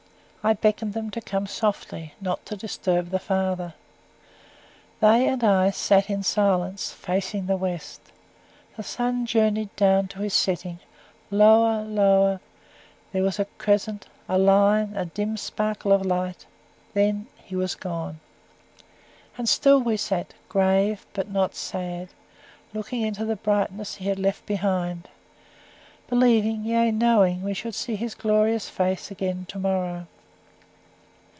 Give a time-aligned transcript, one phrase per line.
[0.43, 3.75] I beckoned them to come softly, not to disturb the father.
[4.99, 8.01] They and I sat in silence, facing the west.
[8.75, 10.79] The sun journeyed down to his setting
[11.29, 12.39] lower lower;
[13.11, 16.47] there was a crescent, a line, a dim sparkle of light;
[16.95, 18.19] then he was gone.
[19.37, 22.09] And still we sat grave, but not sad
[22.73, 25.07] looking into the brightness he had left behind;
[26.07, 30.07] believing, yea, knowing, we should see his glorious face again to morrow.